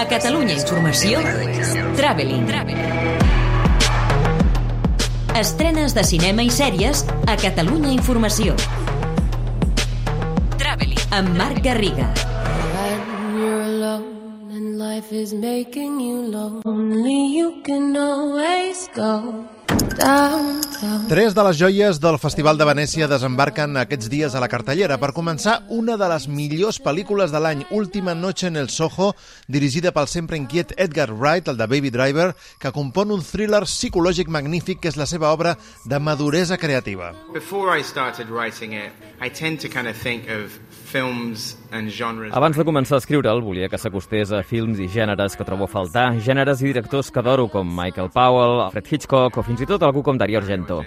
A 0.00 0.06
Catalunya 0.08 0.54
Informació, 0.56 1.20
Traveling. 1.92 2.46
Estrenes 5.36 5.92
de 5.92 6.04
cinema 6.08 6.40
i 6.40 6.48
sèries 6.48 7.02
a 7.28 7.36
Catalunya 7.36 7.92
Informació. 7.92 8.56
Traveling. 10.56 11.04
Amb 11.12 11.36
Marc 11.36 11.60
Garriga. 11.68 12.08
Life 14.80 15.12
is 15.12 15.34
making 15.34 16.00
you 16.00 16.24
lonely, 16.32 17.36
you 17.36 17.60
can 17.62 17.94
always 17.96 18.88
go. 18.96 19.44
Tres 19.90 21.34
de 21.34 21.42
les 21.42 21.58
joies 21.58 21.98
del 22.00 22.16
Festival 22.22 22.56
de 22.56 22.64
Venècia 22.64 23.08
desembarquen 23.10 23.74
aquests 23.76 24.08
dies 24.08 24.34
a 24.34 24.40
la 24.40 24.48
cartellera. 24.48 24.96
Per 25.02 25.10
començar, 25.12 25.56
una 25.68 25.96
de 25.98 26.06
les 26.08 26.28
millors 26.30 26.78
pel·lícules 26.80 27.32
de 27.34 27.40
l'any, 27.42 27.64
Última 27.74 28.14
noche 28.14 28.46
en 28.46 28.56
el 28.56 28.70
Soho, 28.70 29.10
dirigida 29.48 29.92
pel 29.92 30.06
sempre 30.08 30.38
inquiet 30.38 30.72
Edgar 30.78 31.10
Wright, 31.12 31.48
el 31.48 31.58
de 31.58 31.66
Baby 31.66 31.90
Driver, 31.90 32.30
que 32.58 32.72
compon 32.72 33.10
un 33.10 33.24
thriller 33.26 33.64
psicològic 33.66 34.30
magnífic 34.30 34.80
que 34.80 34.88
és 34.88 34.96
la 34.96 35.08
seva 35.10 35.32
obra 35.34 35.56
de 35.84 35.98
maduresa 35.98 36.56
creativa. 36.56 37.12
Before 37.34 37.76
I 37.76 37.82
started 37.82 38.30
writing 38.30 38.72
it, 38.72 38.94
I 39.20 39.28
tend 39.28 39.60
to 39.60 39.68
kind 39.68 39.88
of 39.88 39.98
think 39.98 40.30
of 40.30 40.54
films 40.90 41.58
and 41.72 41.90
genres. 41.90 42.32
Abans 42.34 42.56
de 42.56 42.64
començar 42.64 42.96
a 42.96 43.02
escriure'l, 43.02 43.42
volia 43.42 43.68
que 43.68 43.78
s'acostés 43.78 44.32
a 44.32 44.42
films 44.46 44.80
i 44.80 44.88
gèneres 44.88 45.36
que 45.36 45.44
trobo 45.44 45.66
a 45.66 45.70
faltar, 45.70 46.14
gèneres 46.22 46.62
i 46.62 46.70
directors 46.70 47.10
que 47.10 47.20
adoro, 47.20 47.48
com 47.50 47.66
Michael 47.66 48.10
Powell, 48.14 48.64
Alfred 48.64 48.88
Hitchcock 48.90 49.36
o 49.38 49.44
fins 49.46 49.60
i 49.60 49.68
tot 49.68 49.79
algú 49.86 50.02
com 50.02 50.18
Dario 50.18 50.38
Argento. 50.40 50.80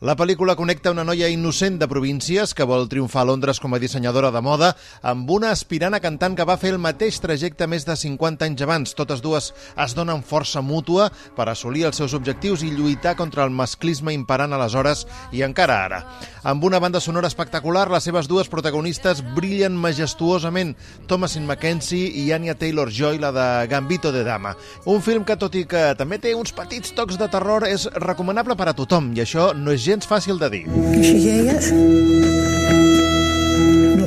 La 0.00 0.16
pel·lícula 0.16 0.56
connecta 0.56 0.92
una 0.94 1.04
noia 1.04 1.28
innocent 1.32 1.78
de 1.80 1.88
províncies 1.88 2.54
que 2.54 2.66
vol 2.68 2.88
triomfar 2.90 3.22
a 3.22 3.30
Londres 3.30 3.60
com 3.60 3.74
a 3.74 3.80
dissenyadora 3.82 4.30
de 4.34 4.42
moda 4.44 4.72
amb 5.02 5.30
una 5.30 5.50
aspirant 5.54 5.94
a 5.96 6.00
cantant 6.00 6.36
que 6.36 6.46
va 6.48 6.58
fer 6.60 6.74
el 6.74 6.82
mateix 6.82 7.20
trajecte 7.22 7.68
més 7.70 7.86
de 7.88 7.96
50 7.96 8.48
anys 8.48 8.64
abans. 8.66 8.94
Totes 8.98 9.22
dues 9.24 9.52
es 9.54 9.96
donen 9.96 10.24
força 10.26 10.62
mútua 10.62 11.10
per 11.36 11.48
assolir 11.48 11.86
els 11.88 12.00
seus 12.00 12.14
objectius 12.16 12.64
i 12.66 12.72
lluitar 12.74 13.16
contra 13.16 13.44
el 13.46 13.54
masclisme 13.54 14.14
imperant 14.16 14.52
aleshores 14.56 15.06
i 15.32 15.44
encara 15.46 15.80
ara. 15.86 16.02
Amb 16.42 16.64
una 16.64 16.80
banda 16.80 17.00
sonora 17.00 17.28
espectacular, 17.28 17.88
les 17.92 18.04
seves 18.04 18.28
dues 18.28 18.48
protagonistes 18.48 19.20
brillen 19.36 19.76
majestuosament, 19.76 20.74
Thomasin 21.06 21.46
McKenzie 21.46 22.10
i 22.22 22.30
Anya 22.32 22.54
Taylor-Joy, 22.56 23.18
la 23.20 23.32
de 23.32 23.48
Gambito 23.68 24.12
de 24.12 24.24
Dama. 24.24 24.54
Un 24.86 25.02
film 25.04 25.24
que, 25.28 25.36
tot 25.36 25.54
i 25.56 25.66
que 25.68 25.90
també 25.98 26.18
té 26.20 26.34
uns 26.36 26.54
petits 26.56 26.94
tocs 26.96 27.20
de 27.20 27.28
terror, 27.32 27.66
és 27.68 27.88
recomanable 28.02 28.56
per 28.58 28.70
a 28.70 28.76
tothom, 28.76 29.12
i 29.16 29.24
això 29.24 29.52
no 29.56 29.74
és 29.74 29.84
gens 29.86 30.08
fàcil 30.08 30.40
de 30.40 30.50
dir. 30.52 30.64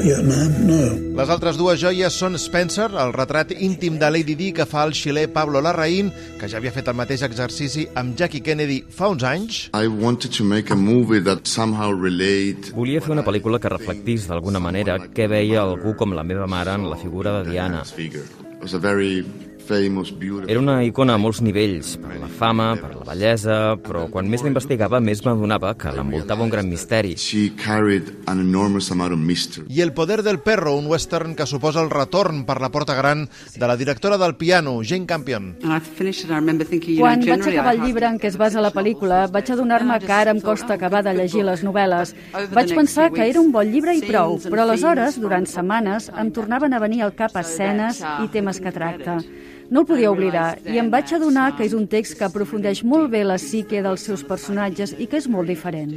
No. 0.03 0.79
Les 1.15 1.29
altres 1.31 1.55
dues 1.55 1.79
joies 1.79 2.15
són 2.19 2.35
Spencer, 2.35 2.89
el 2.99 3.13
retrat 3.15 3.53
íntim 3.55 3.95
de 4.01 4.09
Lady 4.11 4.35
Di 4.35 4.49
que 4.55 4.65
fa 4.67 4.81
el 4.83 4.91
xilè 4.97 5.29
Pablo 5.31 5.61
Larraín, 5.63 6.09
que 6.41 6.49
ja 6.51 6.59
havia 6.59 6.73
fet 6.75 6.89
el 6.91 6.97
mateix 6.99 7.23
exercici 7.23 7.85
amb 7.95 8.17
Jackie 8.19 8.43
Kennedy 8.43 8.81
fa 8.91 9.07
uns 9.13 9.23
anys, 9.23 9.61
I 9.71 9.87
wanted 9.87 10.35
to 10.35 10.43
make 10.43 10.75
a 10.75 10.79
movie 10.79 11.23
that 11.23 11.47
somehow 11.47 11.95
relate 11.95 12.75
Volia 12.75 12.99
fer 13.05 13.15
una 13.15 13.23
pel·lícula 13.23 13.61
que 13.63 13.71
reflectís 13.71 14.27
d'alguna 14.27 14.59
manera 14.59 14.99
què 15.07 15.29
veia 15.31 15.63
algú 15.63 15.95
com 15.95 16.11
la 16.17 16.27
meva 16.27 16.49
mare 16.51 16.75
en 16.75 16.89
la 16.91 16.99
figura 16.99 17.39
de 17.39 17.51
Diana. 17.51 17.85
It 17.95 18.61
was 18.61 18.73
a 18.73 18.79
very. 18.79 19.23
Era 20.47 20.59
una 20.59 20.77
icona 20.83 21.15
a 21.15 21.21
molts 21.21 21.41
nivells, 21.45 21.95
per 22.01 22.17
la 22.19 22.27
fama, 22.27 22.73
per 22.79 22.91
la 22.95 23.05
bellesa, 23.07 23.57
però 23.79 24.05
quan 24.11 24.27
més 24.29 24.43
la 24.43 24.49
investigava 24.51 24.99
més 25.03 25.23
m'adonava 25.25 25.73
que 25.79 25.91
l'envoltava 25.95 26.43
un 26.43 26.51
gran 26.51 26.69
misteri. 26.69 27.15
I 29.69 29.81
El 29.81 29.93
poder 29.93 30.21
del 30.23 30.39
perro, 30.43 30.75
un 30.77 30.87
western 30.91 31.35
que 31.35 31.45
suposa 31.47 31.81
el 31.83 31.89
retorn 31.91 32.43
per 32.45 32.59
la 32.61 32.69
porta 32.73 32.95
gran 32.95 33.27
de 33.55 33.67
la 33.67 33.77
directora 33.77 34.17
del 34.17 34.35
piano, 34.35 34.79
Jane 34.83 35.05
Campion. 35.05 35.55
Quan 36.99 37.21
vaig 37.23 37.47
acabar 37.53 37.73
el 37.75 37.81
llibre 37.85 38.07
en 38.07 38.19
què 38.19 38.27
es 38.31 38.37
basa 38.37 38.61
la 38.61 38.71
pel·lícula, 38.73 39.23
vaig 39.31 39.51
adonar-me 39.53 39.99
que 40.03 40.11
ara 40.11 40.31
em 40.31 40.41
costa 40.41 40.73
acabar 40.75 41.03
de 41.03 41.13
llegir 41.13 41.43
les 41.47 41.63
novel·les. 41.63 42.13
Vaig 42.53 42.75
pensar 42.75 43.11
que 43.13 43.27
era 43.29 43.39
un 43.41 43.51
bon 43.51 43.67
llibre 43.71 43.95
i 43.95 44.01
prou, 44.01 44.39
però 44.43 44.63
aleshores, 44.67 45.19
durant 45.21 45.45
setmanes, 45.47 46.11
em 46.17 46.31
tornaven 46.31 46.73
a 46.73 46.79
venir 46.79 47.03
al 47.03 47.15
cap 47.15 47.35
escenes 47.39 48.01
i 48.23 48.27
temes 48.33 48.59
que 48.59 48.71
tracta. 48.71 49.19
No 49.73 49.81
el 49.81 49.87
podia 49.89 50.11
oblidar 50.13 50.59
i 50.69 50.77
em 50.77 50.89
vaig 50.93 51.09
adonar 51.15 51.47
que 51.57 51.65
és 51.65 51.71
un 51.73 51.87
text 51.89 52.13
que 52.19 52.27
aprofundeix 52.27 52.83
molt 52.85 53.07
bé 53.09 53.23
la 53.25 53.39
psique 53.41 53.79
dels 53.81 54.03
seus 54.05 54.21
personatges 54.21 54.91
i 55.01 55.07
que 55.09 55.17
és 55.17 55.25
molt 55.25 55.49
diferent. 55.49 55.95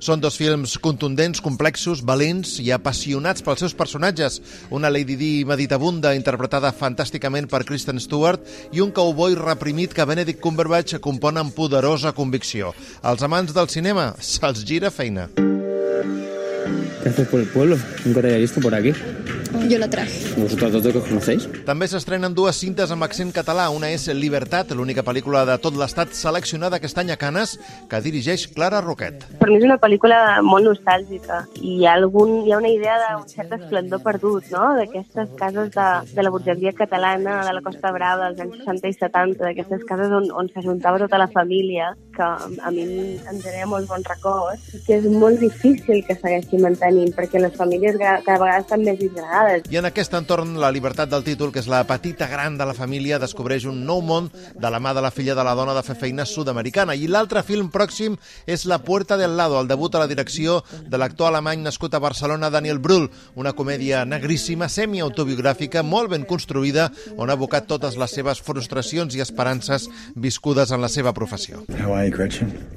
Són 0.00 0.22
dos 0.24 0.38
films 0.40 0.78
contundents, 0.80 1.42
complexos, 1.44 2.00
valents 2.00 2.54
i 2.64 2.70
apassionats 2.72 3.44
pels 3.44 3.60
seus 3.60 3.76
personatges. 3.76 4.40
Una 4.72 4.88
Lady 4.88 5.18
Di 5.20 5.30
meditabunda, 5.44 6.14
interpretada 6.16 6.72
fantàsticament 6.72 7.50
per 7.52 7.66
Kristen 7.68 8.00
Stewart, 8.00 8.40
i 8.72 8.80
un 8.80 8.88
cowboy 8.88 9.36
reprimit 9.36 9.92
que 9.92 10.08
Benedict 10.08 10.40
Cumberbatch 10.40 10.96
compon 11.04 11.36
amb 11.36 11.52
poderosa 11.52 12.14
convicció. 12.16 12.72
Els 13.04 13.20
amants 13.20 13.52
del 13.52 13.68
cinema 13.68 14.14
se'ls 14.16 14.64
gira 14.64 14.88
feina. 14.88 15.28
¿Qué 15.36 17.10
haces 17.10 17.28
por 17.28 17.40
el 17.40 17.46
pueblo? 17.52 17.76
Nunca 18.06 18.22
te 18.22 18.28
había 18.28 18.38
visto 18.38 18.62
por 18.62 18.74
aquí. 18.74 18.94
Yo 19.68 19.78
la 19.78 19.88
traje. 19.88 20.34
¿Vosotros 20.40 20.72
dos 20.72 20.82
que 20.92 20.98
os 20.98 21.08
conocéis? 21.08 21.46
També 21.66 21.88
s'estrenen 21.88 22.34
dues 22.34 22.58
cintes 22.60 22.90
amb 22.92 23.06
accent 23.06 23.32
català. 23.34 23.68
Una 23.74 23.90
és 23.94 24.06
Libertat, 24.14 24.72
l'única 24.76 25.04
pel·lícula 25.06 25.44
de 25.48 25.56
tot 25.62 25.76
l'estat 25.78 26.14
seleccionada 26.16 26.78
aquest 26.80 26.98
any 26.98 27.10
a 27.14 27.16
Canes, 27.20 27.56
que 27.90 28.00
dirigeix 28.04 28.46
Clara 28.54 28.80
Roquet. 28.84 29.26
Per 29.40 29.48
mi 29.50 29.58
és 29.58 29.66
una 29.66 29.78
pel·lícula 29.82 30.42
molt 30.46 30.68
nostàlgica 30.68 31.42
i 31.60 31.76
hi 31.76 31.86
ha, 31.86 31.96
algun, 31.98 32.46
hi 32.46 32.52
ha 32.54 32.60
una 32.60 32.72
idea 32.72 32.96
d'un 33.02 33.26
cert 33.28 33.52
esplendor 33.58 34.02
perdut, 34.04 34.50
no?, 34.54 34.72
d'aquestes 34.78 35.32
cases 35.38 35.72
de, 35.74 35.88
de 36.14 36.26
la 36.26 36.32
burgesia 36.34 36.72
catalana, 36.76 37.40
de 37.46 37.54
la 37.56 37.64
Costa 37.64 37.92
Brava, 37.94 38.30
dels 38.30 38.44
anys 38.46 38.64
60 38.64 38.92
i 38.92 38.98
70, 38.98 39.44
d'aquestes 39.44 39.86
cases 39.88 40.14
on, 40.20 40.30
on 40.32 40.50
s'ajuntava 40.52 41.02
tota 41.02 41.20
la 41.20 41.28
família, 41.32 41.92
que 42.16 42.24
a 42.24 42.70
mi 42.72 42.86
em 43.16 43.40
genera 43.42 43.66
molts 43.68 43.88
bons 43.90 44.08
records, 44.08 44.72
i 44.74 44.80
que 44.86 44.98
és 44.98 45.06
molt 45.10 45.40
difícil 45.42 46.02
que 46.06 46.16
segueixi 46.16 46.60
mantenint, 46.62 47.12
perquè 47.16 47.40
les 47.42 47.54
famílies 47.56 47.98
cada 48.00 48.38
vegada 48.40 48.62
estan 48.62 48.84
més 48.86 48.98
disgregades. 49.00 49.68
I 49.72 49.80
en 49.82 49.90
aquest 49.90 50.16
entorn, 50.16 50.56
la 50.60 50.72
llibertat 50.72 51.10
del 51.12 51.26
títol, 51.26 51.52
que 51.52 51.60
és 51.62 51.70
la 51.70 51.84
petita 51.88 52.28
gran 52.30 52.56
de 52.58 52.66
la 52.68 52.76
família, 52.76 53.20
descobreix 53.22 53.68
un 53.68 53.84
nou 53.86 54.02
món 54.04 54.30
de 54.54 54.70
la 54.72 54.80
mà 54.80 54.94
de 54.96 55.04
la 55.04 55.12
filla 55.12 55.36
de 55.36 55.44
la 55.46 55.54
dona 55.58 55.76
de 55.76 55.84
fer 55.86 55.98
feina 56.00 56.26
sud-americana. 56.26 56.96
I 56.96 57.10
l'altre 57.10 57.44
film 57.46 57.70
pròxim 57.74 58.16
és 58.46 58.64
La 58.66 58.80
puerta 58.82 59.16
del 59.16 59.36
lado, 59.36 59.60
el 59.60 59.68
debut 59.68 59.94
a 59.94 60.00
la 60.02 60.08
direcció 60.10 60.62
de 60.88 60.98
l'actor 60.98 61.28
alemany 61.28 61.62
nascut 61.62 61.94
a 61.94 62.02
Barcelona, 62.02 62.50
Daniel 62.50 62.80
Brühl, 62.82 63.10
una 63.36 63.52
comèdia 63.52 64.04
negríssima, 64.08 64.68
semi-autobiogràfica, 64.72 65.84
molt 65.86 66.10
ben 66.10 66.26
construïda, 66.26 66.90
on 67.16 67.30
ha 67.30 67.36
abocat 67.36 67.68
totes 67.70 67.98
les 68.00 68.16
seves 68.18 68.40
frustracions 68.42 69.14
i 69.14 69.22
esperances 69.24 69.88
viscudes 70.14 70.72
en 70.72 70.82
la 70.82 70.90
seva 70.92 71.14
professió. 71.14 71.62
How 71.76 71.94
are 71.94 72.05
you, 72.06 72.16
Gretchen? 72.16 72.76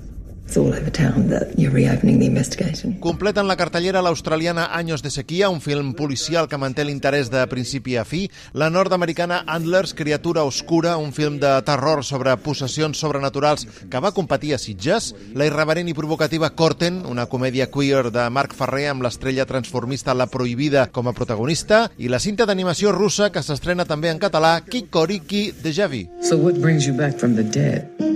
It's 0.50 0.58
all 0.58 0.74
over 0.74 0.90
town 0.90 1.30
that 1.30 1.54
you're 1.60 1.72
reopening 1.72 2.18
the 2.18 2.26
investigation. 2.26 2.96
Completen 3.00 3.48
la 3.48 3.56
cartellera 3.56 4.02
l'australiana 4.02 4.66
Años 4.74 5.04
de 5.04 5.12
sequia, 5.12 5.48
un 5.48 5.62
film 5.62 5.94
policial 5.94 6.48
que 6.50 6.58
manté 6.58 6.82
l'interès 6.84 7.30
de 7.30 7.44
principi 7.46 7.98
a 7.98 8.04
fi, 8.04 8.32
la 8.54 8.72
nord-americana 8.72 9.44
Antlers, 9.46 9.94
Criatura 9.94 10.44
Oscura, 10.44 10.98
un 10.98 11.14
film 11.14 11.38
de 11.38 11.54
terror 11.62 12.04
sobre 12.04 12.34
possessions 12.42 12.98
sobrenaturals 12.98 13.68
que 13.92 14.02
va 14.02 14.12
competir 14.12 14.56
a 14.56 14.58
Sitges, 14.58 15.14
la 15.38 15.46
irreverent 15.46 15.94
i 15.94 15.94
provocativa 15.94 16.50
Corten, 16.50 17.04
una 17.06 17.28
comèdia 17.30 17.70
queer 17.70 18.10
de 18.10 18.26
Marc 18.34 18.58
Ferrer 18.58 18.90
amb 18.90 19.06
l'estrella 19.06 19.46
transformista 19.46 20.18
La 20.18 20.32
Prohibida 20.34 20.90
com 20.90 21.06
a 21.06 21.14
protagonista, 21.14 21.92
i 22.02 22.10
la 22.10 22.18
cinta 22.18 22.50
d'animació 22.50 22.90
russa 22.90 23.30
que 23.30 23.46
s'estrena 23.46 23.86
també 23.86 24.10
en 24.10 24.18
català, 24.18 24.64
Kikoriki 24.66 25.52
Deja 25.62 25.86
Vu. 25.86 26.08
So 26.26 26.42
what 26.42 26.58
brings 26.58 26.90
you 26.90 26.98
back 26.98 27.20
from 27.22 27.38
the 27.38 27.46
dead? 27.46 28.09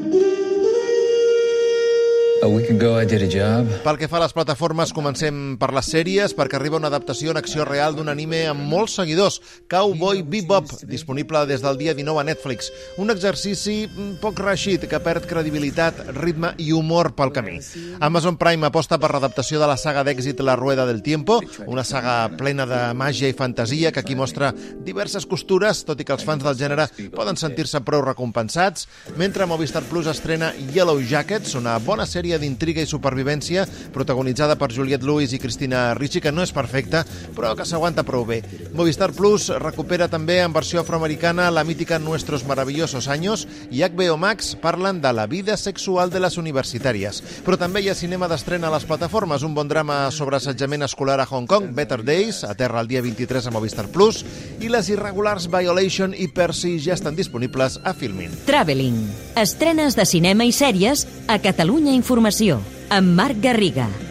A 2.44 2.46
week 2.46 2.70
ago 2.70 3.02
I 3.02 3.06
did 3.06 3.22
a 3.24 3.30
job. 3.31 3.70
Pel 3.86 3.96
que 3.96 4.09
fa 4.12 4.18
a 4.20 4.26
les 4.26 4.34
plataformes, 4.36 4.92
comencem 4.92 5.54
per 5.56 5.70
les 5.72 5.88
sèries, 5.88 6.34
perquè 6.36 6.58
arriba 6.58 6.76
una 6.76 6.90
adaptació 6.92 7.31
en 7.31 7.38
acció 7.40 7.64
real 7.64 7.96
d'un 7.96 8.12
anime 8.12 8.42
amb 8.52 8.66
molts 8.68 8.98
seguidors, 9.00 9.38
Cowboy 9.72 10.26
Bebop, 10.28 10.67
disponible 10.90 11.46
des 11.47 11.64
del 11.64 11.79
dia 11.79 11.94
19 11.96 12.20
a 12.20 12.26
Netflix. 12.28 12.67
Un 13.00 13.14
exercici 13.14 13.85
poc 14.20 14.41
reixit 14.44 14.84
que 14.91 15.00
perd 15.00 15.29
credibilitat, 15.29 16.02
ritme 16.17 16.52
i 16.59 16.73
humor 16.76 17.14
pel 17.16 17.32
camí. 17.32 17.62
Amazon 18.03 18.35
Prime 18.41 18.67
aposta 18.67 19.00
per 19.00 19.14
l'adaptació 19.16 19.64
de 19.64 19.72
la 19.72 19.79
saga 19.79 20.03
d'èxit 20.03 20.44
La 20.44 20.58
Rueda 20.59 20.84
del 20.90 21.00
Tiempo, 21.00 21.40
una 21.64 21.88
saga 21.88 22.28
plena 22.35 22.67
de 22.67 22.82
màgia 22.91 23.32
i 23.32 23.38
fantasia 23.40 23.94
que 23.96 24.03
aquí 24.03 24.20
mostra 24.20 24.52
diverses 24.84 25.23
costures, 25.23 25.85
tot 25.88 26.03
i 26.03 26.03
que 26.03 26.17
els 26.17 26.28
fans 26.28 26.44
del 26.44 26.59
gènere 26.59 26.90
poden 27.16 27.40
sentir-se 27.40 27.79
prou 27.88 28.03
recompensats, 28.03 28.90
mentre 29.16 29.47
Movistar 29.47 29.85
Plus 29.88 30.12
estrena 30.12 30.52
Yellow 30.76 31.00
Jackets, 31.00 31.56
una 31.56 31.79
bona 31.79 32.03
sèrie 32.03 32.33
comèdia 32.34 32.41
d'intriga 32.41 32.82
i 32.82 32.90
supervivència 32.90 33.66
protagonitzada 33.94 34.56
per 34.58 34.72
Juliette 34.74 35.06
Lewis 35.06 35.34
i 35.34 35.40
Cristina 35.40 35.94
Ricci, 35.94 36.22
que 36.22 36.32
no 36.32 36.41
és 36.41 36.53
perfecta, 36.53 37.03
però 37.35 37.53
que 37.56 37.66
s'aguanta 37.66 38.03
prou 38.03 38.26
bé. 38.26 38.41
Movistar 38.74 39.12
Plus 39.14 39.50
recupera 39.62 40.08
també 40.09 40.40
en 40.41 40.53
versió 40.53 40.82
afroamericana 40.82 41.52
la 41.52 41.64
mítica 41.64 42.00
Nuestros 42.00 42.46
maravillosos 42.46 43.08
años 43.08 43.47
i 43.70 43.84
HBO 43.84 44.18
Max 44.18 44.56
parlen 44.56 45.02
de 45.02 45.14
la 45.14 45.28
vida 45.28 45.58
sexual 45.58 46.09
de 46.09 46.20
les 46.20 46.38
universitàries. 46.38 47.22
Però 47.46 47.58
també 47.58 47.84
hi 47.84 47.90
ha 47.90 47.96
cinema 47.96 48.28
d'estrena 48.28 48.68
a 48.68 48.74
les 48.74 48.86
plataformes, 48.86 49.44
un 49.44 49.53
bon 49.53 49.70
drama 49.70 50.09
sobre 50.12 50.38
assetjament 50.38 50.84
escolar 50.84 51.20
a 51.22 51.28
Hong 51.29 51.47
Kong, 51.47 51.70
Better 51.76 52.02
Days, 52.03 52.44
a 52.44 52.56
terra 52.56 52.82
el 52.82 52.90
dia 52.90 53.03
23 53.03 53.47
a 53.47 53.53
Movistar 53.53 53.88
Plus, 53.94 54.24
i 54.59 54.72
les 54.74 54.90
irregulars 54.90 55.50
Violation 55.52 56.16
i 56.18 56.29
Percy 56.34 56.79
ja 56.82 56.97
estan 56.97 57.16
disponibles 57.16 57.79
a 57.84 57.94
Filmin. 57.94 58.34
Traveling. 58.47 58.97
Estrenes 59.38 59.97
de 60.00 60.08
cinema 60.09 60.47
i 60.47 60.53
sèries 60.56 61.06
a 61.34 61.40
Catalunya 61.41 61.96
Informació, 61.97 62.59
amb 62.94 63.18
Marc 63.18 63.41
Garriga. 63.41 64.03